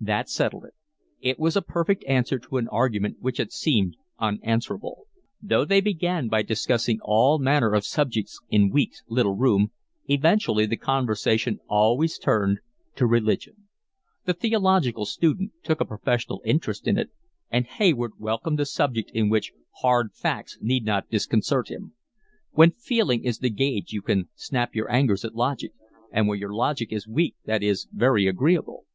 [0.00, 0.72] That settled it.
[1.20, 5.06] It was a perfect answer to an argument which had seemed unanswerable.
[5.42, 9.72] Though they began by discussing all manner of subjects in Weeks' little room
[10.06, 12.60] eventually the conversation always turned
[12.94, 13.68] to religion:
[14.24, 17.10] the theological student took a professional interest in it,
[17.50, 19.52] and Hayward welcomed a subject in which
[19.82, 21.92] hard facts need not disconcert him;
[22.52, 25.72] when feeling is the gauge you can snap your angers at logic,
[26.10, 28.86] and when your logic is weak that is very agreeable.